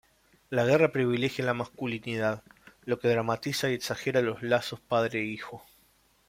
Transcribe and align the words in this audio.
La 0.49 0.65
guerra 0.65 0.91
privilegia 0.91 1.45
la 1.45 1.53
masculinidad, 1.53 2.41
lo 2.85 2.97
que 2.97 3.07
dramatiza 3.07 3.69
y 3.69 3.75
exagera 3.75 4.23
los 4.23 4.41
lazos 4.41 4.79
padre-hijo. 4.79 5.63